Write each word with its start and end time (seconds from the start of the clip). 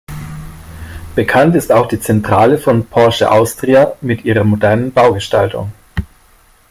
Bekannt 1.13 1.55
ist 1.55 1.71
auch 1.71 1.85
die 1.87 1.99
Zentrale 1.99 2.57
von 2.57 2.87
"Porsche 2.87 3.29
Austria" 3.29 3.93
mit 4.01 4.25
ihrer 4.25 4.43
modernen 4.43 4.91
Baugestaltung. 4.91 5.73